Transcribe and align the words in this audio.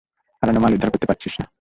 হারানো 0.43 0.59
মাল 0.59 0.71
উদ্ধার 0.73 0.91
করতে 0.93 1.07
পারছিস 1.07 1.33
না। 1.39 1.45